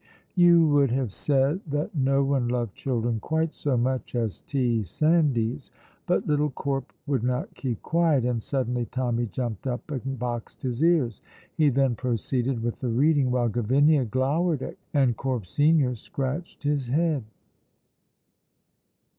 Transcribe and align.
You 0.33 0.65
would 0.69 0.89
have 0.89 1.13
said 1.13 1.61
that 1.67 1.93
no 1.93 2.23
one 2.23 2.47
loved 2.47 2.73
children 2.73 3.19
quite 3.19 3.53
so 3.53 3.77
much 3.77 4.15
as 4.15 4.41
T. 4.41 4.81
Sandys. 4.81 5.69
But 6.07 6.25
little 6.25 6.49
Corp 6.49 6.91
would 7.05 7.21
not 7.21 7.53
keep 7.53 7.83
quiet, 7.83 8.25
and 8.25 8.41
suddenly 8.41 8.87
Tommy 8.87 9.27
jumped 9.27 9.67
up 9.67 9.91
and 9.91 10.17
boxed 10.17 10.63
his 10.63 10.83
ears. 10.83 11.21
He 11.55 11.69
then 11.69 11.93
proceeded 11.93 12.63
with 12.63 12.79
the 12.79 12.89
reading, 12.89 13.29
while 13.29 13.47
Gavinia 13.47 14.05
glowered 14.09 14.75
and 14.91 15.15
Corp 15.15 15.45
senior 15.45 15.93
scratched 15.93 16.63
his 16.63 16.87
head. 16.87 17.23